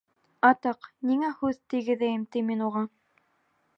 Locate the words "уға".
2.69-2.87